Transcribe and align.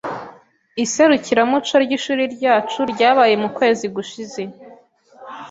Iserukiramuco 0.83 1.73
ryishuri 1.85 2.23
ryacu 2.35 2.79
ryabaye 2.91 3.33
mukwezi 3.41 3.85
gushize. 3.95 4.41